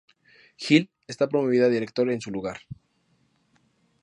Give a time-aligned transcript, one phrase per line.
[0.57, 2.57] Hill está promovida a Director en su lugar.